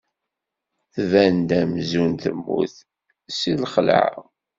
[0.95, 2.75] Tban-d amzun temmut
[3.39, 4.09] seg lxelɛa.